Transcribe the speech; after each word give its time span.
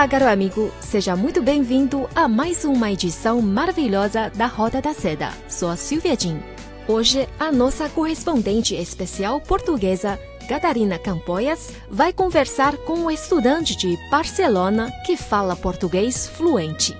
Olá, 0.00 0.08
caro 0.08 0.28
amigo, 0.28 0.72
seja 0.80 1.14
muito 1.14 1.42
bem-vindo 1.42 2.08
a 2.14 2.26
mais 2.26 2.64
uma 2.64 2.90
edição 2.90 3.42
maravilhosa 3.42 4.30
da 4.34 4.46
Roda 4.46 4.80
da 4.80 4.94
Seda. 4.94 5.30
Sou 5.46 5.68
a 5.68 5.76
Silvia 5.76 6.18
Jin. 6.18 6.42
Hoje, 6.88 7.28
a 7.38 7.52
nossa 7.52 7.86
correspondente 7.90 8.74
especial 8.74 9.42
portuguesa, 9.42 10.18
Catarina 10.48 10.98
Campoias, 10.98 11.74
vai 11.90 12.14
conversar 12.14 12.78
com 12.78 12.94
um 12.94 13.10
estudante 13.10 13.76
de 13.76 13.98
Barcelona 14.10 14.90
que 15.04 15.18
fala 15.18 15.54
português 15.54 16.26
fluente. 16.26 16.96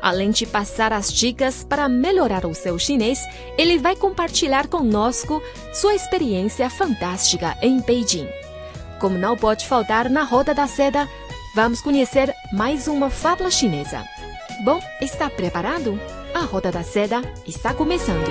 Além 0.00 0.30
de 0.30 0.46
passar 0.46 0.92
as 0.92 1.12
dicas 1.12 1.64
para 1.64 1.88
melhorar 1.88 2.46
o 2.46 2.54
seu 2.54 2.78
chinês, 2.78 3.18
ele 3.58 3.78
vai 3.78 3.96
compartilhar 3.96 4.68
conosco 4.68 5.42
sua 5.72 5.96
experiência 5.96 6.70
fantástica 6.70 7.58
em 7.60 7.80
Beijing. 7.80 8.28
Como 9.00 9.18
não 9.18 9.36
pode 9.36 9.66
faltar 9.66 10.08
na 10.08 10.22
Roda 10.22 10.54
da 10.54 10.68
Seda, 10.68 11.08
Vamos 11.54 11.80
conhecer 11.80 12.32
mais 12.52 12.86
uma 12.88 13.10
fábula 13.10 13.50
chinesa. 13.50 14.04
Bom, 14.64 14.80
está 15.00 15.30
preparado? 15.30 15.98
A 16.34 16.40
Roda 16.40 16.70
da 16.70 16.82
Seda 16.82 17.22
está 17.46 17.72
começando. 17.74 18.28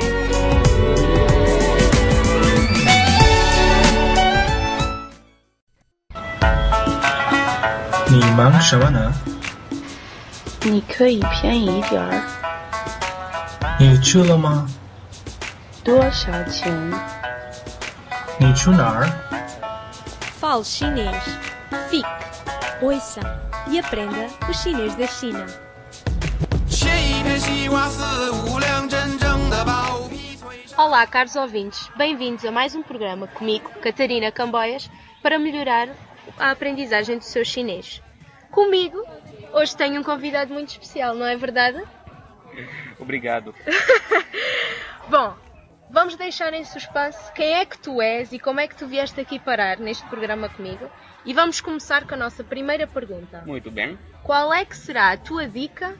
Fique 21.90 22.17
Ouça 22.80 23.22
e 23.72 23.80
aprenda 23.80 24.28
o 24.48 24.54
chinês 24.54 24.94
da 24.96 25.08
China. 25.08 25.48
Olá, 30.78 31.08
caros 31.08 31.36
ouvintes, 31.36 31.90
bem-vindos 31.96 32.46
a 32.46 32.52
mais 32.52 32.76
um 32.76 32.84
programa 32.84 33.26
comigo, 33.26 33.68
Catarina 33.82 34.32
Camboias, 34.32 34.92
para 35.24 35.40
melhorar 35.40 35.90
a 36.38 36.52
aprendizagem 36.52 37.18
do 37.18 37.24
seu 37.24 37.44
chinês. 37.44 38.00
Comigo, 38.52 39.04
hoje 39.54 39.76
tenho 39.76 40.00
um 40.00 40.04
convidado 40.04 40.54
muito 40.54 40.70
especial, 40.70 41.16
não 41.16 41.26
é 41.26 41.36
verdade? 41.36 41.84
Obrigado. 43.00 43.56
Bom, 45.10 45.34
vamos 45.90 46.16
deixar 46.16 46.54
em 46.54 46.64
suspense 46.64 47.32
quem 47.34 47.56
é 47.56 47.66
que 47.66 47.80
tu 47.80 48.00
és 48.00 48.32
e 48.32 48.38
como 48.38 48.60
é 48.60 48.68
que 48.68 48.76
tu 48.76 48.86
vieste 48.86 49.20
aqui 49.20 49.40
parar 49.40 49.80
neste 49.80 50.06
programa 50.06 50.48
comigo. 50.48 50.88
E 51.28 51.34
vamos 51.34 51.60
começar 51.60 52.08
com 52.08 52.14
a 52.14 52.18
nossa 52.18 52.42
primeira 52.42 52.88
pergunta. 52.88 53.44
Muito 53.46 53.70
bem. 53.70 54.00
Qual 54.24 54.54
é 54.54 54.64
que 54.64 54.78
será 54.78 55.12
a 55.12 55.18
tua 55.18 55.46
dica 55.46 55.94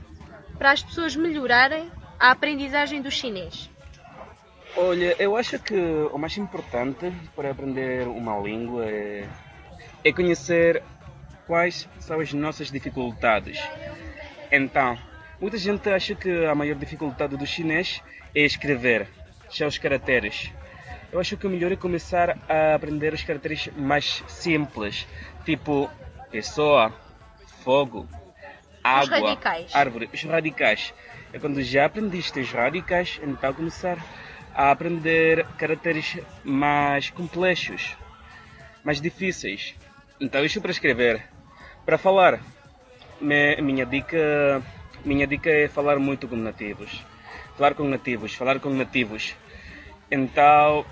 para 0.58 0.72
as 0.72 0.82
pessoas 0.82 1.18
melhorarem 1.18 1.92
a 2.18 2.32
aprendizagem 2.32 3.02
do 3.02 3.12
chinês? 3.12 3.70
Olha, 4.78 5.18
eu 5.20 5.36
acho 5.36 5.60
que 5.60 5.76
o 5.76 6.18
mais 6.18 6.38
importante 6.38 7.12
para 7.36 7.52
aprender 7.52 8.08
uma 8.08 8.40
língua 8.40 8.86
é, 8.86 9.28
é 10.02 10.14
conhecer 10.14 10.82
quais 11.46 11.90
são 12.00 12.22
as 12.22 12.32
nossas 12.32 12.72
dificuldades. 12.72 13.60
Então, 14.50 14.98
muita 15.42 15.58
gente 15.58 15.90
acha 15.90 16.16
que 16.16 16.46
a 16.46 16.56
maior 16.56 16.78
dificuldade 16.78 17.36
do 17.36 17.46
chinês 17.46 18.02
é 18.34 18.46
escrever, 18.46 19.10
seus 19.50 19.78
caracteres. 19.78 20.54
Eu 21.18 21.22
acho 21.22 21.36
que 21.36 21.48
o 21.48 21.50
melhor 21.50 21.72
é 21.72 21.76
começar 21.76 22.38
a 22.48 22.76
aprender 22.76 23.12
os 23.12 23.24
caracteres 23.24 23.70
mais 23.76 24.24
simples, 24.28 25.08
tipo 25.44 25.90
pessoa, 26.30 26.94
fogo, 27.64 28.08
água, 28.84 29.30
radicais. 29.30 29.76
árvore, 29.76 30.10
os 30.14 30.24
radicais. 30.24 30.94
É 31.34 31.40
quando 31.40 31.64
já 31.64 31.86
aprendiste 31.86 32.40
os 32.40 32.52
radicais, 32.52 33.20
então 33.24 33.52
começar 33.52 33.98
a 34.54 34.70
aprender 34.70 35.44
caracteres 35.58 36.20
mais 36.44 37.10
complexos, 37.10 37.98
mais 38.84 39.02
difíceis. 39.02 39.74
Então 40.22 40.46
isso 40.46 40.62
para 40.62 40.70
escrever. 40.70 41.24
Para 41.84 41.98
falar, 41.98 42.40
minha 43.20 43.88
dica, 43.88 44.62
minha 45.04 45.26
dica 45.26 45.50
é 45.50 45.68
falar 45.68 45.98
muito 45.98 46.28
com 46.28 46.36
nativos. 46.36 47.04
Falar 47.56 47.74
com 47.74 47.86
nativos, 47.86 48.36
falar 48.36 48.60
com 48.60 48.70
nativos. 48.70 49.34
Então 50.12 50.86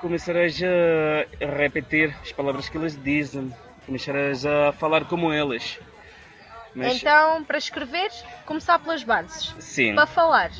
começarás 0.00 0.58
a 0.62 1.46
repetir 1.56 2.14
as 2.22 2.32
palavras 2.32 2.68
que 2.68 2.76
eles 2.78 3.00
dizem, 3.02 3.52
começarás 3.86 4.44
a 4.46 4.72
falar 4.72 5.04
como 5.04 5.32
eles. 5.32 5.78
Mas 6.74 6.96
Então, 6.96 7.44
para 7.44 7.58
escrever, 7.58 8.10
começar 8.44 8.78
pelas 8.78 9.02
bases. 9.02 9.54
sim, 9.58 9.94
Para 9.94 10.06
falar, 10.06 10.50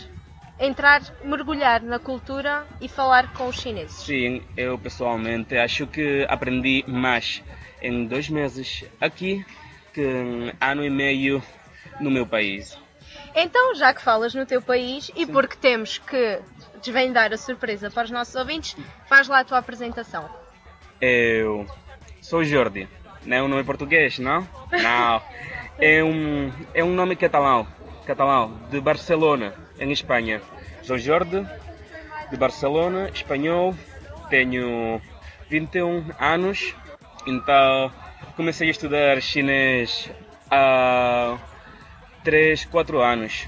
entrar, 0.59 1.03
mergulhar 1.23 1.81
na 1.83 1.99
cultura 1.99 2.67
e 2.81 2.89
falar 2.89 3.33
com 3.33 3.47
os 3.47 3.61
chineses. 3.61 4.03
sim, 4.05 4.43
eu 4.57 4.79
pessoalmente 4.79 5.57
acho 5.57 5.87
que 5.87 6.27
aprendi 6.29 6.85
mais 6.89 7.43
em 7.81 8.07
dois 8.07 8.29
meses 8.29 8.85
aqui 9.01 9.45
que 9.93 10.01
em 10.03 10.53
ano 10.61 10.85
e 10.85 10.91
meio 10.91 11.43
no 12.01 12.11
meu 12.11 12.27
país. 12.27 12.77
Então, 13.35 13.75
já 13.75 13.95
que 13.95 14.03
falas 14.03 14.35
no 14.35 14.45
teu 14.47 14.61
país 14.61 15.11
e 15.15 15.27
porque 15.27 15.57
temos 15.57 15.99
que 15.99 16.41
desvendar 16.79 17.33
a 17.33 17.37
surpresa 17.37 17.91
para 17.91 18.05
os 18.05 18.11
nossos 18.11 18.35
ouvintes, 18.35 18.77
faz 19.07 19.29
lá 19.29 19.41
a 19.41 19.45
tua 19.45 19.59
apresentação. 19.59 20.29
Eu 21.01 21.67
sou 22.21 22.45
Jordi. 22.45 22.89
Não 23.25 23.37
é 23.37 23.43
um 23.43 23.49
nome 23.49 23.65
português, 23.65 24.19
não? 24.19 24.47
Não. 24.71 25.23
É 25.81 26.03
um, 26.03 26.53
é 26.75 26.83
um 26.83 26.93
nome 26.93 27.15
catalão. 27.15 27.65
Catalão, 28.05 28.53
de 28.69 28.81
Barcelona, 28.81 29.55
em 29.79 29.93
Espanha. 29.93 30.43
Sou 30.83 30.99
Jordi, 30.99 31.47
de 32.33 32.37
Barcelona, 32.37 33.09
espanhol. 33.15 33.77
Tenho 34.29 35.01
21 35.49 36.05
anos. 36.19 36.75
Então, 37.29 37.93
comecei 38.35 38.67
a 38.67 38.71
estudar 38.73 39.23
chinês 39.23 40.11
há 40.51 41.39
3, 42.25 42.65
4 42.65 43.01
anos. 43.01 43.47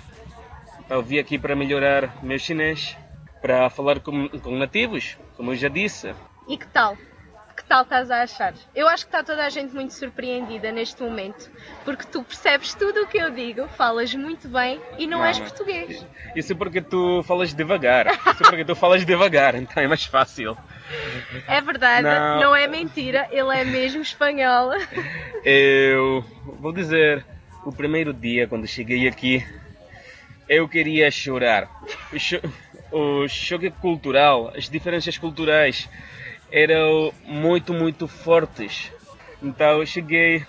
Eu 0.88 1.02
vim 1.02 1.18
aqui 1.18 1.38
para 1.38 1.56
melhorar 1.56 2.22
meu 2.22 2.38
chinês, 2.38 2.96
para 3.40 3.70
falar 3.70 4.00
com, 4.00 4.28
com 4.28 4.56
nativos, 4.56 5.16
como 5.36 5.52
eu 5.52 5.56
já 5.56 5.68
disse. 5.68 6.14
E 6.48 6.56
que 6.56 6.66
tal? 6.66 6.96
Que 7.56 7.64
tal 7.64 7.82
estás 7.82 8.10
a 8.10 8.22
achar? 8.22 8.54
Eu 8.74 8.88
acho 8.88 9.04
que 9.04 9.08
está 9.14 9.22
toda 9.22 9.44
a 9.44 9.50
gente 9.50 9.74
muito 9.74 9.92
surpreendida 9.92 10.72
neste 10.72 11.02
momento, 11.02 11.50
porque 11.84 12.04
tu 12.06 12.22
percebes 12.24 12.74
tudo 12.74 13.02
o 13.02 13.06
que 13.06 13.18
eu 13.18 13.30
digo, 13.30 13.68
falas 13.68 14.14
muito 14.14 14.48
bem 14.48 14.80
e 14.98 15.06
não, 15.06 15.22
és 15.24 15.38
mas- 15.38 15.50
português. 15.50 16.04
Isso 16.34 16.52
é 16.52 16.56
porque 16.56 16.80
tu 16.80 17.22
falas 17.24 17.52
devagar. 17.52 18.06
Isso 18.06 18.42
é 18.42 18.48
porque 18.48 18.64
tu 18.64 18.74
falas 18.74 19.04
devagar, 19.04 19.54
então 19.56 19.82
é 19.82 19.86
mais 19.86 20.04
fácil. 20.04 20.56
É 21.46 21.60
verdade, 21.60 22.02
Não. 22.02 22.40
não 22.40 22.56
é 22.56 22.66
mentira, 22.66 23.28
ele 23.30 23.54
é 23.56 23.64
mesmo 23.64 24.00
espanhol. 24.02 24.70
Eu 25.44 26.24
vou 26.44 26.72
dizer, 26.72 27.24
o 27.64 27.72
primeiro 27.72 28.12
dia 28.12 28.48
quando 28.48 28.66
cheguei 28.66 29.06
aqui, 29.06 29.46
eu 30.48 30.66
queria 30.68 31.10
chorar. 31.10 31.68
Cho- 32.16 32.40
o 32.90 33.28
choque 33.28 33.70
cultural, 33.70 34.52
as 34.56 34.68
diferenças 34.68 35.16
culturais 35.16 35.88
eram 36.50 37.12
muito, 37.26 37.72
muito 37.72 38.08
fortes. 38.08 38.92
Então 39.42 39.78
eu 39.78 39.86
cheguei, 39.86 40.44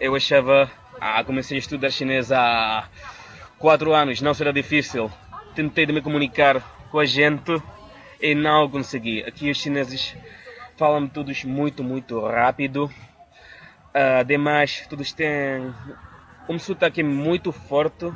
eu 0.00 0.14
achava, 0.14 0.70
ah, 1.00 1.22
comecei 1.24 1.56
a 1.56 1.60
estudar 1.60 1.90
chinês 1.90 2.32
há 2.32 2.88
quatro 3.58 3.92
anos, 3.94 4.20
não 4.20 4.34
será 4.34 4.52
difícil. 4.52 5.10
Tentei 5.54 5.86
de 5.86 5.92
me 5.92 6.02
comunicar 6.02 6.60
com 6.90 6.98
a 6.98 7.04
gente 7.04 7.60
e 8.20 8.34
não 8.34 8.68
consegui. 8.68 9.22
Aqui 9.24 9.50
os 9.50 9.58
chineses 9.58 10.16
falam 10.76 11.08
todos 11.08 11.44
muito, 11.44 11.82
muito 11.84 12.20
rápido. 12.20 12.90
Ah, 13.94 14.20
Ademais, 14.20 14.86
todos 14.88 15.12
têm 15.12 15.72
um 16.48 16.58
sotaque 16.58 17.02
muito 17.02 17.52
forte. 17.52 18.12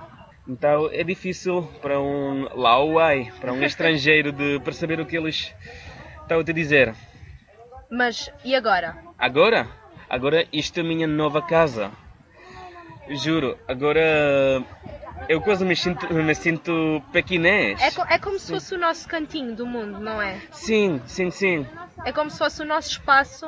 Então 0.48 0.88
é 0.92 1.04
difícil 1.04 1.62
para 1.80 2.00
um 2.00 2.48
lauai, 2.54 3.32
para 3.40 3.52
um 3.52 3.62
estrangeiro, 3.64 4.32
de 4.32 4.58
perceber 4.60 5.00
o 5.00 5.06
que 5.06 5.16
eles 5.16 5.54
estão 6.22 6.40
a 6.40 6.44
te 6.44 6.52
dizer. 6.52 6.94
Mas 7.90 8.30
e 8.44 8.54
agora? 8.54 8.96
Agora? 9.18 9.68
Agora 10.08 10.46
isto 10.52 10.78
é 10.78 10.80
a 10.80 10.84
minha 10.84 11.06
nova 11.06 11.40
casa. 11.42 11.90
Juro, 13.08 13.58
agora 13.68 14.62
eu 15.28 15.40
quase 15.40 15.64
me 15.64 15.76
sinto, 15.76 16.12
me 16.12 16.34
sinto 16.34 17.02
pequinês. 17.12 17.80
É, 17.80 18.14
é 18.14 18.18
como 18.18 18.38
se 18.38 18.52
fosse 18.52 18.74
o 18.74 18.78
nosso 18.78 19.08
cantinho 19.08 19.54
do 19.54 19.66
mundo, 19.66 20.00
não 20.00 20.20
é? 20.20 20.40
Sim, 20.50 21.00
sim, 21.06 21.30
sim. 21.30 21.66
É 22.04 22.12
como 22.12 22.30
se 22.30 22.38
fosse 22.38 22.62
o 22.62 22.64
nosso 22.64 22.90
espaço 22.90 23.46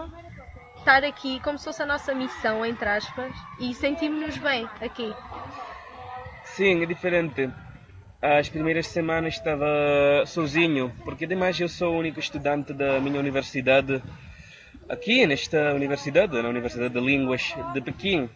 estar 0.78 1.02
aqui, 1.02 1.40
como 1.40 1.58
se 1.58 1.64
fosse 1.64 1.82
a 1.82 1.86
nossa 1.86 2.14
missão, 2.14 2.64
entre 2.64 2.88
aspas, 2.88 3.32
e 3.58 3.74
sentimos-nos 3.74 4.36
bem 4.38 4.68
aqui. 4.80 5.14
Sim, 6.56 6.82
é 6.82 6.86
diferente. 6.86 7.50
As 8.22 8.48
primeiras 8.48 8.86
semanas 8.86 9.34
estava 9.34 10.24
sozinho, 10.24 10.92
porque 11.04 11.24
ademais 11.24 11.58
eu 11.58 11.68
sou 11.68 11.94
o 11.94 11.98
único 11.98 12.20
estudante 12.20 12.72
da 12.72 13.00
minha 13.00 13.18
universidade 13.18 14.00
aqui 14.88 15.26
nesta 15.26 15.74
universidade, 15.74 16.40
na 16.40 16.48
Universidade 16.48 16.94
de 16.94 17.00
Línguas 17.00 17.54
de 17.72 17.80
Pequim. 17.80 18.30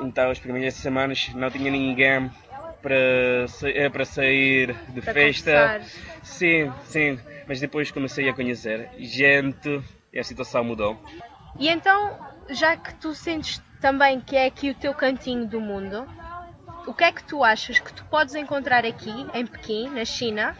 Então 0.00 0.30
as 0.30 0.38
primeiras 0.38 0.74
semanas 0.74 1.28
não 1.34 1.50
tinha 1.50 1.70
ninguém 1.70 2.30
para, 2.80 2.94
eh, 3.64 3.90
para 3.90 4.04
sair 4.04 4.74
de 4.88 5.02
Para 5.02 5.12
festa. 5.12 5.52
conversar. 5.52 5.80
Sim, 6.22 6.72
sim. 6.84 7.18
Mas 7.48 7.60
depois 7.60 7.90
comecei 7.90 8.28
a 8.28 8.32
conhecer 8.32 8.88
gente 8.98 9.82
e 10.12 10.18
a 10.20 10.24
situação 10.24 10.62
mudou. 10.62 10.96
E 11.58 11.68
então, 11.68 12.16
já 12.48 12.76
que 12.76 12.94
tu 12.94 13.12
sentes 13.12 13.60
também 13.80 14.20
que 14.20 14.36
é 14.36 14.46
aqui 14.46 14.70
o 14.70 14.74
teu 14.74 14.94
cantinho 14.94 15.46
do 15.46 15.60
mundo, 15.60 16.06
o 16.86 16.94
que 16.94 17.04
é 17.04 17.12
que 17.12 17.24
tu 17.24 17.42
achas 17.44 17.78
que 17.78 17.92
tu 17.92 18.04
podes 18.06 18.34
encontrar 18.34 18.84
aqui, 18.86 19.26
em 19.34 19.46
Pequim, 19.46 19.90
na 19.90 20.04
China, 20.04 20.56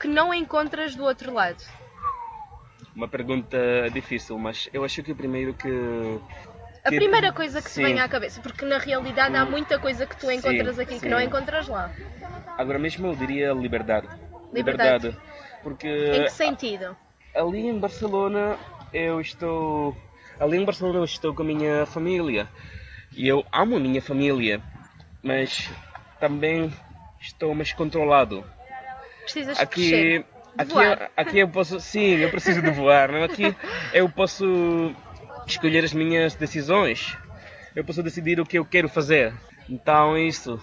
que 0.00 0.08
não 0.08 0.32
encontras 0.34 0.94
do 0.94 1.04
outro 1.04 1.32
lado? 1.32 1.62
Uma 2.94 3.08
pergunta 3.08 3.58
difícil, 3.92 4.38
mas 4.38 4.68
eu 4.72 4.84
acho 4.84 5.02
que 5.02 5.12
o 5.12 5.16
primeiro 5.16 5.54
que. 5.54 5.68
A 6.84 6.90
que- 6.90 6.98
primeira 7.00 7.32
coisa 7.32 7.62
que 7.62 7.70
te 7.70 7.74
Sim. 7.74 7.82
vem 7.84 8.00
à 8.00 8.08
cabeça, 8.08 8.40
porque 8.40 8.64
na 8.64 8.78
realidade 8.78 9.36
há 9.36 9.44
muita 9.44 9.78
coisa 9.78 10.06
que 10.06 10.16
tu 10.16 10.30
Sim, 10.30 10.38
encontras 10.38 10.78
aqui 10.78 10.94
que 11.00 11.00
sim. 11.00 11.10
não 11.10 11.20
encontras 11.20 11.66
lá. 11.68 11.92
Agora 12.58 12.78
mesmo 12.78 13.06
eu 13.08 13.16
diria 13.16 13.52
liberdade. 13.52 14.08
Liberdade. 14.52 15.16
Porque 15.62 15.88
Em 16.12 16.22
que 16.24 16.30
sentido? 16.30 16.96
ali 17.34 17.60
em 17.66 17.78
Barcelona 17.78 18.58
eu 18.92 19.20
estou. 19.20 19.96
Ali 20.40 20.56
em 20.58 20.64
Barcelona 20.64 20.98
eu 20.98 21.04
estou 21.04 21.34
com 21.34 21.42
a 21.42 21.46
minha 21.46 21.86
família. 21.86 22.48
E 23.12 23.28
eu 23.28 23.44
amo 23.52 23.76
a 23.76 23.80
minha 23.80 24.02
família. 24.02 24.62
Mas 25.22 25.70
também 26.18 26.72
estou 27.20 27.54
mais 27.54 27.72
controlado. 27.72 28.44
Precisas 29.22 29.58
Aqui. 29.58 29.88
crescer. 29.88 30.26
Aqui, 30.58 30.72
voar. 30.74 31.10
aqui 31.16 31.38
eu 31.38 31.48
posso. 31.48 31.80
Sim, 31.80 32.16
eu 32.16 32.30
preciso 32.30 32.60
de 32.60 32.70
voar. 32.70 33.10
Não? 33.10 33.22
Aqui 33.22 33.56
eu 33.94 34.08
posso 34.08 34.94
escolher 35.46 35.84
as 35.84 35.92
minhas 35.92 36.34
decisões. 36.34 37.16
Eu 37.74 37.84
posso 37.84 38.02
decidir 38.02 38.38
o 38.40 38.44
que 38.46 38.58
eu 38.58 38.64
quero 38.64 38.88
fazer. 38.88 39.32
Então 39.68 40.18
isso. 40.18 40.60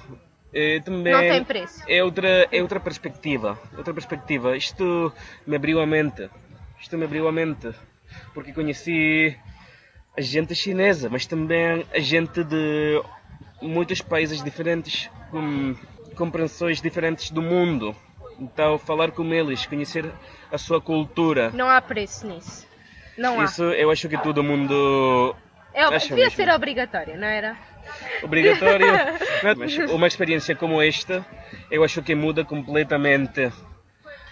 também 0.83 1.13
Não 1.13 1.19
tem 1.21 1.43
preço. 1.43 1.83
é 1.87 2.03
outra, 2.03 2.47
é 2.51 2.61
outra 2.61 2.79
perspectiva. 2.79 3.57
Outra 3.75 3.93
perspectiva. 3.93 4.55
Isto 4.55 5.11
me 5.47 5.55
abriu 5.55 5.79
a 5.81 5.85
mente. 5.87 6.29
Isto 6.79 6.97
me 6.97 7.05
abriu 7.05 7.27
a 7.27 7.31
mente. 7.31 7.73
Porque 8.33 8.53
conheci 8.53 9.35
a 10.17 10.21
gente 10.21 10.53
chinesa, 10.53 11.09
mas 11.09 11.25
também 11.25 11.85
a 11.93 11.99
gente 11.99 12.43
de 12.43 13.01
muitos 13.61 14.01
países 14.01 14.43
diferentes, 14.43 15.09
com 15.31 15.75
compreensões 16.15 16.81
diferentes 16.81 17.31
do 17.31 17.41
mundo. 17.41 17.95
Então, 18.39 18.77
falar 18.77 19.11
com 19.11 19.33
eles, 19.33 19.65
conhecer 19.65 20.09
a 20.51 20.57
sua 20.57 20.79
cultura. 20.81 21.49
Não 21.51 21.67
há 21.69 21.81
preço 21.81 22.25
nisso. 22.27 22.65
Não 23.17 23.39
há. 23.39 23.43
Isso 23.45 23.63
eu 23.63 23.91
acho 23.91 24.07
que 24.07 24.17
todo 24.17 24.41
mundo 24.43 25.35
É, 25.73 25.83
acho 25.83 26.09
devia 26.09 26.25
mesmo. 26.25 26.35
ser 26.37 26.49
obrigatório, 26.49 27.17
não 27.19 27.27
era? 27.27 27.57
obrigatório. 28.23 28.87
Mas 29.57 29.77
uma 29.91 30.07
experiência 30.07 30.55
como 30.55 30.81
esta, 30.81 31.25
eu 31.69 31.83
acho 31.83 32.01
que 32.01 32.15
muda 32.15 32.45
completamente 32.45 33.51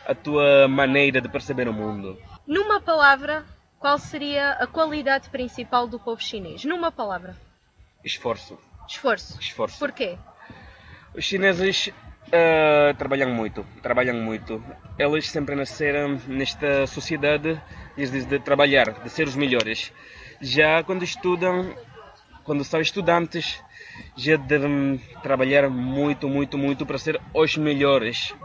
a 0.05 0.15
tua 0.15 0.67
maneira 0.69 1.19
de 1.19 1.27
perceber 1.27 1.67
o 1.67 1.73
mundo. 1.73 2.17
Numa 2.45 2.79
palavra, 2.79 3.43
qual 3.77 3.97
seria 3.97 4.51
a 4.51 4.67
qualidade 4.67 5.29
principal 5.29 5.85
do 5.85 5.99
povo 5.99 6.21
chinês? 6.21 6.63
Numa 6.63 6.91
palavra. 6.91 7.35
Esforço. 8.05 8.57
Esforço. 8.87 9.39
Esforço. 9.39 9.79
Porquê? 9.79 10.17
Os 11.13 11.25
chineses 11.25 11.91
ah, 12.31 12.93
trabalham 12.97 13.29
muito, 13.29 13.65
trabalham 13.81 14.15
muito. 14.15 14.63
Eles 14.97 15.29
sempre 15.29 15.55
nasceram 15.55 16.19
nesta 16.27 16.85
sociedade 16.87 17.61
de, 17.95 18.25
de 18.25 18.39
trabalhar, 18.39 18.91
de 18.91 19.09
ser 19.09 19.27
os 19.27 19.35
melhores. 19.35 19.93
Já 20.41 20.83
quando 20.83 21.03
estudam, 21.03 21.73
quando 22.43 22.63
são 22.63 22.81
estudantes, 22.81 23.61
já 24.15 24.35
devem 24.35 25.01
trabalhar 25.23 25.69
muito, 25.69 26.27
muito, 26.27 26.57
muito 26.57 26.85
para 26.85 26.97
ser 26.97 27.19
os 27.33 27.55
melhores. 27.55 28.35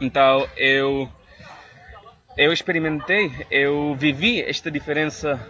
Então 0.00 0.48
eu 0.56 1.10
eu 2.36 2.52
experimentei, 2.52 3.32
eu 3.50 3.94
vivi 3.94 4.42
esta 4.42 4.70
diferença 4.70 5.40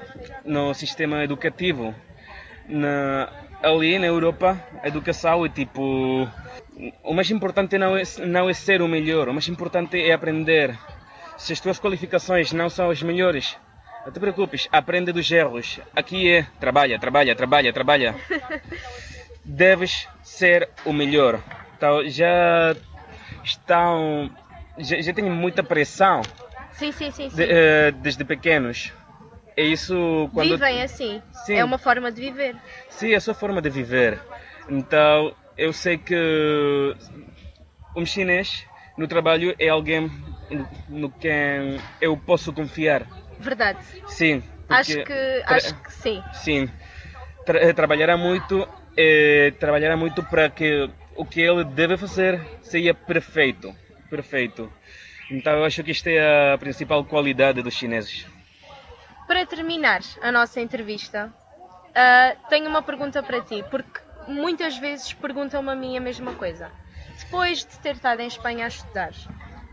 no 0.44 0.72
sistema 0.74 1.24
educativo. 1.24 1.94
Na, 2.68 3.45
ali 3.62 3.98
na 3.98 4.06
Europa, 4.06 4.58
a 4.82 4.88
educação 4.88 5.44
é 5.44 5.48
tipo. 5.48 6.30
O 7.02 7.14
mais 7.14 7.30
importante 7.30 7.78
não 7.78 7.96
é, 7.96 8.02
não 8.26 8.50
é 8.50 8.54
ser 8.54 8.82
o 8.82 8.88
melhor, 8.88 9.28
o 9.28 9.32
mais 9.32 9.48
importante 9.48 9.96
é 10.00 10.12
aprender. 10.12 10.78
Se 11.36 11.52
as 11.52 11.60
tuas 11.60 11.78
qualificações 11.78 12.52
não 12.52 12.68
são 12.68 12.90
as 12.90 13.02
melhores, 13.02 13.56
não 14.04 14.12
te 14.12 14.20
preocupes, 14.20 14.68
aprende 14.72 15.12
dos 15.12 15.30
erros. 15.30 15.80
Aqui 15.94 16.30
é 16.30 16.46
trabalha, 16.60 16.98
trabalha, 16.98 17.34
trabalha, 17.34 17.72
trabalha. 17.72 18.14
Deves 19.44 20.08
ser 20.22 20.68
o 20.84 20.92
melhor. 20.92 21.40
Então 21.76 22.06
já 22.08 22.76
estão. 23.44 24.30
Já, 24.76 25.00
já 25.00 25.14
têm 25.14 25.30
muita 25.30 25.62
pressão 25.62 26.20
Sim, 26.72 26.92
sim, 26.92 27.10
sim. 27.10 27.28
de- 27.28 27.44
eh, 27.48 27.90
desde 27.92 28.24
pequenos. 28.24 28.92
É 29.56 29.62
isso 29.62 30.30
quando. 30.34 30.50
Vivem 30.50 30.82
assim. 30.82 31.22
Sim. 31.32 31.54
É 31.54 31.64
uma 31.64 31.78
forma 31.78 32.12
de 32.12 32.20
viver. 32.20 32.56
Sim, 32.90 33.12
é 33.12 33.16
a 33.16 33.20
sua 33.20 33.34
forma 33.34 33.62
de 33.62 33.70
viver. 33.70 34.20
Então, 34.68 35.34
eu 35.56 35.72
sei 35.72 35.96
que 35.96 36.14
um 37.94 38.04
chinês 38.04 38.64
no 38.96 39.06
trabalho 39.08 39.54
é 39.58 39.68
alguém 39.68 40.10
no 40.88 41.10
quem 41.12 41.82
eu 42.00 42.16
posso 42.16 42.52
confiar. 42.52 43.06
Verdade. 43.38 43.78
Sim. 44.06 44.42
Acho 44.68 45.04
que, 45.04 45.42
acho 45.46 45.74
que 45.82 45.92
sim. 45.92 46.24
Sim. 46.32 46.68
Tra- 47.44 47.60
eh, 47.60 47.72
trabalhará 47.72 48.16
muito, 48.16 48.68
eh, 48.96 49.52
trabalhará 49.60 49.96
muito 49.96 50.22
para 50.22 50.50
que 50.50 50.90
o 51.14 51.24
que 51.24 51.40
ele 51.40 51.64
deve 51.64 51.96
fazer 51.96 52.40
seja 52.62 52.92
perfeito. 52.92 53.74
Perfeito. 54.10 54.70
Então, 55.30 55.52
eu 55.54 55.64
acho 55.64 55.82
que 55.82 55.90
esta 55.92 56.10
é 56.10 56.52
a 56.54 56.58
principal 56.58 57.04
qualidade 57.04 57.62
dos 57.62 57.74
chineses. 57.74 58.26
Para 59.26 59.44
terminar 59.46 60.02
a 60.22 60.30
nossa 60.30 60.60
entrevista, 60.60 61.32
ah, 61.94 62.36
tenho 62.48 62.68
uma 62.68 62.82
pergunta 62.82 63.22
para 63.22 63.40
ti, 63.40 63.64
porque 63.70 64.00
muitas 64.28 64.76
vezes 64.78 65.12
perguntam-me 65.12 65.70
a 65.70 65.74
mim 65.74 65.96
a 65.96 66.00
mesma 66.00 66.32
coisa. 66.34 66.70
Depois 67.18 67.60
de 67.60 67.78
ter 67.78 67.94
estado 67.96 68.20
em 68.20 68.26
Espanha 68.28 68.64
a 68.66 68.68
estudar, 68.68 69.12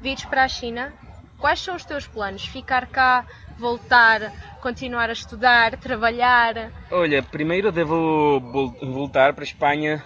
vires 0.02 0.24
para 0.26 0.44
a 0.44 0.48
China, 0.48 0.92
quais 1.38 1.60
são 1.60 1.76
os 1.76 1.86
teus 1.86 2.08
planos? 2.08 2.46
Ficar 2.46 2.88
cá, 2.88 3.26
voltar, 3.58 4.32
continuar 4.62 5.10
a 5.10 5.14
estudar, 5.14 5.78
trabalhar? 5.78 6.72
Olha, 6.90 7.22
primeiro 7.22 7.72
devo 7.72 8.40
vol- 8.40 8.76
voltar 8.82 9.34
para 9.34 9.44
a 9.44 9.46
Espanha 9.46 10.04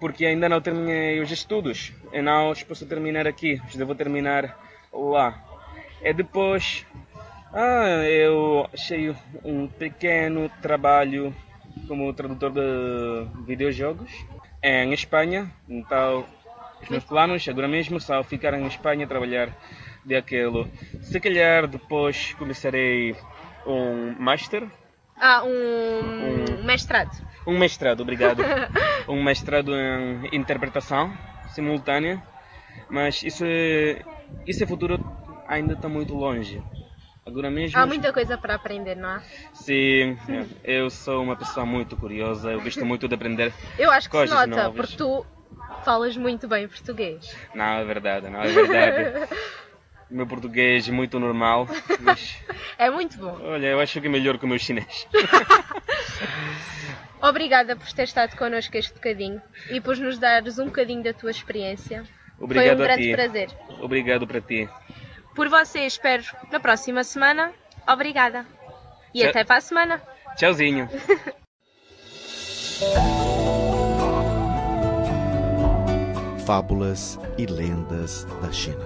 porque 0.00 0.24
ainda 0.24 0.48
não 0.48 0.60
terminei 0.60 1.20
os 1.20 1.30
estudos. 1.30 1.92
Eu 2.12 2.22
não 2.22 2.50
os 2.50 2.62
posso 2.62 2.86
terminar 2.86 3.26
aqui, 3.26 3.60
devo 3.74 3.94
terminar 3.94 4.56
lá. 4.92 5.36
E 6.00 6.12
depois, 6.14 6.86
ah, 7.52 8.04
eu 8.04 8.68
achei 8.72 9.14
um 9.44 9.66
pequeno 9.66 10.50
trabalho 10.60 11.34
como 11.86 12.12
tradutor 12.12 12.52
de 12.52 13.26
videojogos 13.46 14.10
em 14.62 14.92
Espanha. 14.92 15.50
Então, 15.68 16.26
os 16.82 16.88
meus 16.88 17.04
planos 17.04 17.48
agora 17.48 17.68
mesmo 17.68 18.00
são 18.00 18.22
ficar 18.22 18.54
em 18.54 18.66
Espanha 18.66 19.06
trabalhar 19.06 19.50
daquilo. 20.04 20.68
Se 21.02 21.20
calhar 21.20 21.66
depois 21.66 22.34
começarei 22.34 23.16
um 23.66 24.14
master 24.18 24.66
Ah, 25.16 25.42
um 25.44 26.64
mestrado. 26.64 27.10
um 27.46 27.58
mestrado, 27.58 28.00
obrigado. 28.00 28.42
um 29.08 29.22
mestrado 29.22 29.74
em 29.74 30.28
interpretação 30.32 31.12
simultânea. 31.50 32.22
Mas 32.88 33.22
isso 33.22 33.44
é, 33.46 34.02
isso 34.46 34.62
é 34.62 34.66
futuro 34.66 34.98
ainda 35.46 35.72
está 35.74 35.88
muito 35.88 36.14
longe. 36.14 36.62
Há 37.74 37.86
muita 37.86 38.12
coisa 38.12 38.38
para 38.38 38.54
aprender, 38.54 38.96
não 38.96 39.08
há? 39.08 39.22
Sim, 39.52 40.16
eu 40.64 40.88
sou 40.90 41.22
uma 41.22 41.36
pessoa 41.36 41.66
muito 41.66 41.96
curiosa, 41.96 42.52
eu 42.52 42.60
gosto 42.60 42.84
muito 42.84 43.06
de 43.08 43.14
aprender. 43.14 43.52
Eu 43.78 43.90
acho 43.90 44.08
que 44.08 44.16
se 44.16 44.26
nota, 44.26 44.46
novas. 44.46 44.74
porque 44.76 44.96
tu 44.96 45.26
falas 45.84 46.16
muito 46.16 46.48
bem 46.48 46.66
português. 46.68 47.36
Não, 47.54 47.64
é 47.64 47.84
verdade, 47.84 48.28
não 48.30 48.40
é 48.42 48.48
verdade. 48.48 49.28
O 50.10 50.14
meu 50.14 50.26
português 50.26 50.88
é 50.88 50.92
muito 50.92 51.18
normal, 51.20 51.68
mas 52.00 52.36
É 52.78 52.88
muito 52.90 53.18
bom. 53.18 53.38
olha, 53.42 53.66
eu 53.66 53.80
acho 53.80 54.00
que 54.00 54.06
é 54.06 54.10
melhor 54.10 54.38
que 54.38 54.44
o 54.44 54.48
meu 54.48 54.58
chinês. 54.58 55.06
Obrigada 57.20 57.74
por 57.76 57.92
ter 57.92 58.04
estado 58.04 58.36
connosco 58.36 58.76
este 58.76 58.94
bocadinho 58.94 59.42
e 59.68 59.80
por 59.80 59.96
nos 59.96 60.18
dares 60.18 60.58
um 60.58 60.66
bocadinho 60.66 61.02
da 61.02 61.12
tua 61.12 61.30
experiência. 61.30 62.04
Obrigado 62.38 62.76
Foi 62.76 62.80
um 62.80 62.84
a 62.84 62.86
grande 62.86 63.02
ti. 63.08 63.12
prazer. 63.12 63.50
Obrigado 63.80 64.26
para 64.26 64.40
ti. 64.40 64.68
Por 65.38 65.48
você, 65.48 65.86
espero 65.86 66.24
na 66.50 66.58
próxima 66.58 67.04
semana. 67.04 67.54
Obrigada. 67.86 68.44
E 69.14 69.20
Tchau. 69.20 69.30
até 69.30 69.44
para 69.44 69.58
a 69.58 69.60
semana. 69.60 70.02
Tchauzinho. 70.34 70.88
Fábulas 76.44 77.20
e 77.38 77.46
lendas 77.46 78.24
da 78.42 78.50
China. 78.50 78.84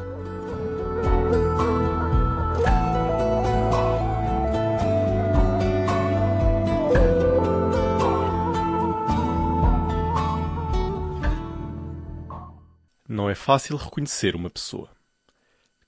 Não 13.09 13.31
é 13.31 13.35
fácil 13.35 13.79
reconhecer 13.79 14.37
uma 14.37 14.51
pessoa. 14.51 14.91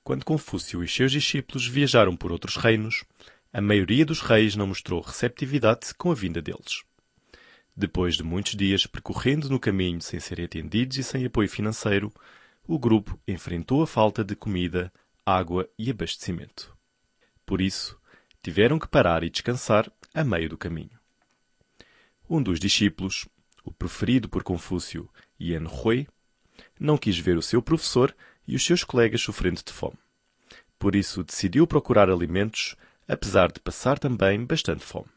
Quando 0.05 0.23
Confúcio 0.23 0.85
e 0.85 0.89
seus 0.89 1.11
discípulos 1.11 1.67
viajaram 1.67 2.15
por 2.15 2.31
outros 2.31 2.57
reinos, 2.57 3.05
a 3.51 3.59
maioria 3.59 4.05
dos 4.05 4.21
reis 4.21 4.55
não 4.55 4.67
mostrou 4.67 5.01
receptividade 5.01 5.95
com 5.95 6.11
a 6.11 6.15
vinda 6.15 6.43
deles. 6.43 6.85
Depois 7.75 8.15
de 8.15 8.23
muitos 8.23 8.55
dias 8.55 8.87
percorrendo 8.87 9.49
no 9.49 9.59
caminho 9.59 10.03
sem 10.03 10.21
serem 10.21 10.45
atendidos 10.45 10.99
e 10.99 11.03
sem 11.03 11.25
apoio 11.25 11.49
financeiro, 11.49 12.13
o 12.69 12.79
grupo 12.79 13.19
enfrentou 13.27 13.83
a 13.83 13.87
falta 13.87 14.23
de 14.23 14.37
comida, 14.37 14.93
água 15.25 15.67
e 15.79 15.91
abastecimento. 15.91 16.77
Por 17.47 17.63
isso, 17.63 17.99
tiveram 18.43 18.79
que 18.79 18.87
parar 18.87 19.25
e 19.25 19.31
descansar 19.31 19.91
a 20.13 20.23
meio 20.23 20.51
do 20.51 20.59
caminho. 20.59 21.01
Um 22.29 22.43
dos 22.43 22.61
discípulos, 22.61 23.27
o 23.65 23.73
preferido 23.73 24.29
por 24.29 24.43
Confúcio, 24.43 25.09
Yan 25.41 25.67
Hui, 25.67 26.07
não 26.79 26.99
quis 26.99 27.19
ver 27.19 27.39
o 27.39 27.43
seu 27.43 27.63
professor 27.63 28.15
e 28.47 28.57
os 28.57 28.65
seus 28.65 28.85
colegas 28.85 29.23
sofrendo 29.23 29.63
de 29.65 29.73
fome. 29.73 29.99
Por 30.79 30.95
isso 30.95 31.25
decidiu 31.25 31.67
procurar 31.67 32.11
alimentos, 32.11 32.77
apesar 33.09 33.51
de 33.51 33.61
passar 33.61 33.99
também 33.99 34.45
bastante 34.45 34.85
fome. 34.85 35.09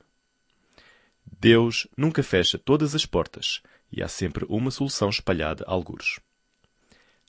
Deus 1.39 1.87
nunca 1.95 2.23
fecha 2.23 2.57
todas 2.57 2.95
as 2.95 3.05
portas 3.05 3.61
e 3.91 4.01
há 4.01 4.07
sempre 4.07 4.45
uma 4.49 4.71
solução 4.71 5.09
espalhada 5.09 5.63
a 5.67 5.71
algures. 5.71 6.19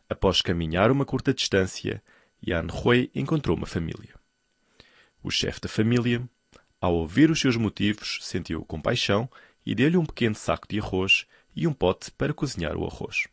Após 0.09 0.41
caminhar 0.41 0.91
uma 0.91 1.05
curta 1.05 1.35
distância, 1.35 2.03
Yan 2.47 2.69
Hui 2.73 3.11
encontrou 3.15 3.57
uma 3.57 3.67
família. 3.67 4.15
O 5.23 5.31
chefe 5.31 5.61
da 5.61 5.69
família, 5.69 6.29
ao 6.81 6.95
ouvir 6.95 7.31
os 7.31 7.41
seus 7.41 7.57
motivos, 7.57 8.19
sentiu 8.23 8.65
compaixão 8.65 9.29
e 9.67 9.75
deu-lhe 9.75 9.97
um 9.97 10.07
pequeno 10.07 10.35
saco 10.35 10.67
de 10.69 10.79
arroz 10.79 11.27
e 11.55 11.67
um 11.67 11.73
pote 11.73 12.11
para 12.13 12.33
cozinhar 12.33 12.77
o 12.77 12.87
arroz. 12.87 13.27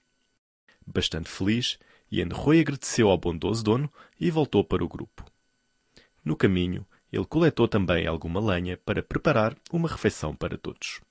Bastante 0.86 1.30
feliz, 1.30 1.78
Yan 2.12 2.30
Hui 2.34 2.60
agradeceu 2.60 3.10
ao 3.10 3.18
bondoso 3.18 3.64
dono 3.64 3.92
e 4.20 4.30
voltou 4.30 4.64
para 4.64 4.84
o 4.84 4.88
grupo. 4.88 5.26
No 6.24 6.36
caminho, 6.36 6.86
ele 7.12 7.26
coletou 7.26 7.68
também 7.68 8.08
alguma 8.08 8.40
lenha 8.40 8.78
para 8.78 9.04
preparar 9.04 9.56
uma 9.72 9.88
refeição 9.88 10.36
para 10.36 10.58
todos. 10.58 11.02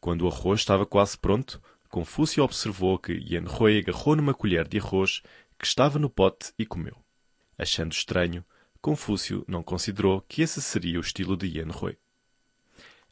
Quando 0.00 0.22
o 0.22 0.28
arroz 0.28 0.60
estava 0.60 0.86
quase 0.86 1.18
pronto, 1.18 1.60
Confúcio 1.88 2.44
observou 2.44 2.98
que 2.98 3.12
Yan 3.12 3.44
Hui 3.46 3.78
agarrou 3.78 4.16
numa 4.16 4.32
colher 4.32 4.66
de 4.66 4.78
arroz 4.78 5.22
que 5.58 5.66
estava 5.66 5.98
no 5.98 6.08
pote 6.08 6.52
e 6.58 6.64
comeu. 6.64 6.96
Achando 7.58 7.92
estranho, 7.92 8.44
Confúcio 8.80 9.44
não 9.46 9.62
considerou 9.62 10.22
que 10.22 10.40
esse 10.40 10.62
seria 10.62 10.98
o 10.98 11.02
estilo 11.02 11.36
de 11.36 11.58
Yan 11.58 11.70
Hui. 11.70 11.98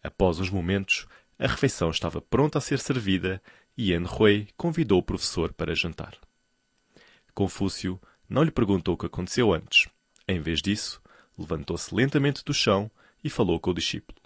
Após 0.02 0.38
uns 0.38 0.49
momentos, 0.49 1.07
a 1.38 1.47
refeição 1.47 1.90
estava 1.90 2.23
pronta 2.23 2.59
a 2.59 2.61
ser 2.61 2.78
servida 2.78 3.43
e 3.76 3.93
Yan 3.93 4.05
Hui 4.05 4.49
convidou 4.57 5.00
o 5.00 5.02
professor 5.02 5.52
para 5.52 5.75
jantar. 5.75 6.19
Confúcio 7.38 8.00
não 8.28 8.42
lhe 8.42 8.50
perguntou 8.50 8.97
o 8.97 8.99
que 8.99 9.07
aconteceu 9.07 9.54
antes. 9.54 9.87
Em 10.26 10.40
vez 10.40 10.61
disso, 10.61 11.00
levantou-se 11.38 11.95
lentamente 11.95 12.45
do 12.45 12.52
chão 12.52 12.90
e 13.23 13.30
falou 13.30 13.61
com 13.61 13.71
o 13.71 13.75
discípulo. 13.75 14.18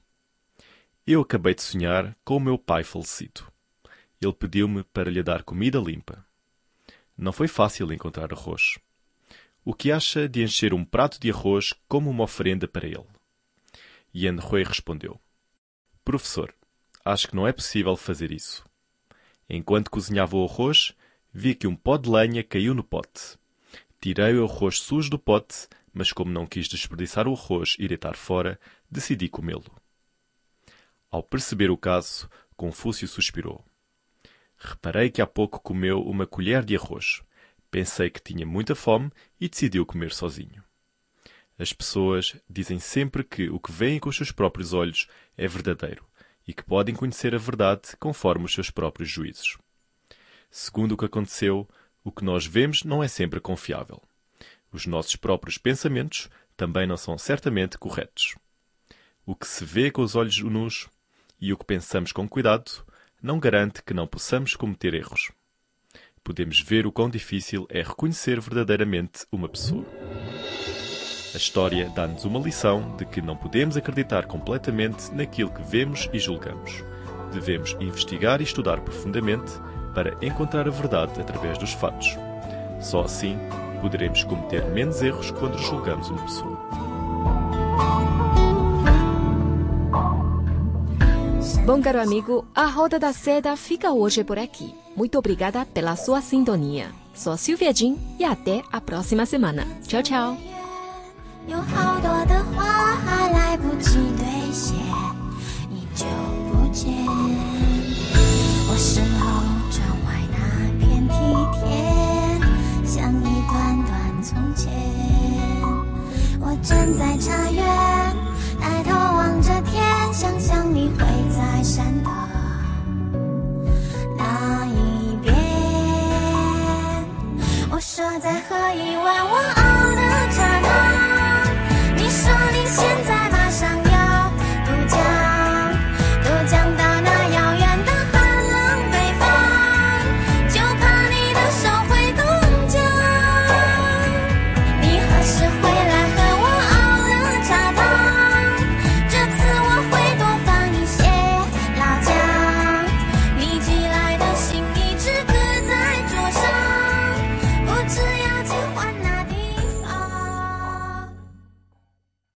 Eu 1.07 1.21
acabei 1.21 1.55
de 1.55 1.61
sonhar 1.61 2.17
com 2.25 2.39
o 2.39 2.41
meu 2.41 2.57
pai 2.57 2.83
falecido. 2.83 3.53
Ele 4.19 4.33
pediu-me 4.33 4.83
para 4.83 5.11
lhe 5.11 5.23
dar 5.23 5.43
comida 5.43 5.79
limpa. 5.79 6.25
Não 7.15 7.35
foi 7.35 7.49
fácil 7.49 7.93
encontrar 7.93 8.33
arroz. 8.33 8.79
O 9.63 9.75
que 9.75 9.93
acha 9.93 10.27
de 10.27 10.43
encher 10.43 10.73
um 10.73 10.83
prato 10.83 11.21
de 11.21 11.31
arroz 11.31 11.75
como 11.87 12.09
uma 12.09 12.25
oferenda 12.25 12.67
para 12.67 12.87
ele? 12.87 13.05
Yan 14.15 14.39
Hui 14.41 14.65
respondeu. 14.65 15.21
Professor, 16.03 16.55
acho 17.05 17.29
que 17.29 17.37
não 17.37 17.47
é 17.47 17.53
possível 17.53 17.95
fazer 17.95 18.33
isso. 18.33 18.65
Enquanto 19.51 19.91
cozinhava 19.91 20.35
o 20.35 20.47
arroz, 20.47 20.95
vi 21.33 21.55
que 21.55 21.67
um 21.67 21.75
pó 21.75 21.97
de 21.97 22.11
lenha 22.11 22.45
caiu 22.45 22.75
no 22.75 22.85
pote. 22.85 23.39
Tirei 24.01 24.37
o 24.37 24.45
arroz 24.45 24.81
sujo 24.81 25.09
do 25.09 25.19
pote, 25.19 25.69
mas 25.93 26.13
como 26.13 26.31
não 26.31 26.47
quis 26.47 26.69
desperdiçar 26.69 27.27
o 27.29 27.35
arroz 27.35 27.77
e 27.79 27.87
deitar 27.87 28.17
fora, 28.17 28.59
decidi 28.91 29.29
comê-lo. 29.29 29.71
Ao 31.11 31.23
perceber 31.23 31.71
o 31.71 31.77
caso, 31.77 32.29
Confúcio 32.57 33.09
suspirou. 33.09 33.65
Reparei 34.57 35.11
que 35.11 35.21
há 35.21 35.27
pouco 35.27 35.61
comeu 35.61 36.01
uma 36.01 36.27
colher 36.27 36.65
de 36.65 36.77
arroz. 36.77 37.23
Pensei 37.71 38.09
que 38.11 38.23
tinha 38.23 38.47
muita 38.47 38.75
fome 38.75 39.11
e 39.41 39.49
decidiu 39.49 39.85
comer 39.85 40.13
sozinho. 40.13 40.63
As 41.59 41.73
pessoas 41.73 42.37
dizem 42.49 42.79
sempre 42.79 43.25
que 43.25 43.49
o 43.49 43.59
que 43.59 43.73
veem 43.73 43.99
com 43.99 44.09
os 44.09 44.17
seus 44.17 44.31
próprios 44.33 44.73
olhos 44.73 45.07
é 45.37 45.47
verdadeiro 45.49 46.07
e 46.47 46.53
que 46.53 46.65
podem 46.65 46.95
conhecer 46.95 47.35
a 47.35 47.39
verdade 47.39 47.97
conforme 47.99 48.45
os 48.45 48.55
seus 48.55 48.71
próprios 48.71 49.09
juízos. 49.09 49.59
Segundo 50.55 50.93
o 50.93 50.97
que 50.99 51.07
aconteceu, 51.07 51.67
o 52.05 52.13
que 52.13 52.23
nós 52.23 52.45
vemos 52.45 52.85
não 52.85 53.03
é 53.03 53.09
sempre 53.09 53.41
confiável. 53.41 54.03
Os 54.71 54.87
nossos 54.87 55.17
próprios 55.17 55.57
pensamentos 55.57 56.29
também 56.55 56.87
não 56.87 56.99
são 56.99 57.17
certamente 57.17 57.79
corretos. 57.79 58.37
O 59.25 59.35
que 59.35 59.49
se 59.49 59.65
vê 59.65 59.91
com 59.91 60.03
os 60.03 60.15
olhos 60.15 60.39
nus 60.41 60.91
e 61.41 61.55
o 61.55 61.57
que 61.57 61.65
pensamos 61.65 62.13
com 62.13 62.29
cuidado 62.29 62.85
não 63.23 63.41
garante 63.41 63.83
que 63.83 63.95
não 63.95 64.07
possamos 64.07 64.55
cometer 64.55 64.93
erros. 64.93 65.33
Podemos 66.23 66.61
ver 66.61 66.87
o 66.87 66.93
quão 66.93 67.09
difícil 67.09 67.67
é 67.71 67.81
reconhecer 67.81 68.39
verdadeiramente 68.39 69.25
uma 69.33 69.49
pessoa. 69.49 69.87
A 71.33 71.37
história 71.39 71.89
dá-nos 71.89 72.27
uma 72.27 72.39
lição 72.39 72.95
de 72.99 73.07
que 73.07 73.23
não 73.23 73.39
podemos 73.39 73.75
acreditar 73.75 74.27
completamente 74.27 75.15
naquilo 75.15 75.51
que 75.51 75.63
vemos 75.63 76.11
e 76.13 76.19
julgamos. 76.19 76.85
Devemos 77.33 77.75
investigar 77.81 78.43
e 78.43 78.45
estudar 78.45 78.83
profundamente 78.83 79.51
para 79.95 80.17
encontrar 80.23 80.67
a 80.67 80.71
verdade 80.71 81.21
através 81.21 81.59
dos 81.59 81.73
fatos. 81.73 82.17
Só 82.81 83.03
assim 83.03 83.39
poderemos 83.81 84.25
cometer 84.25 84.65
menos 84.67 85.03
erros 85.03 85.31
quando 85.31 85.59
julgamos 85.59 86.09
uma 86.09 86.23
pessoa. 86.23 86.59
Bom, 91.65 91.81
caro 91.81 92.01
amigo, 92.01 92.45
a 92.55 92.67
Roda 92.67 92.99
da 92.99 93.13
Seda 93.13 93.57
fica 93.57 93.93
hoje 93.93 94.25
por 94.25 94.39
aqui. 94.39 94.75
Muito 94.97 95.17
obrigada 95.17 95.65
pela 95.65 95.95
sua 95.97 96.21
sintonia. 96.21 96.91
Sou 97.15 97.37
Silvia 97.37 97.73
Jin 97.73 97.97
e 98.19 98.25
até 98.25 98.63
a 98.73 98.81
próxima 98.81 99.25
semana. 99.27 99.65
Tchau, 99.87 100.03
tchau. 100.03 100.37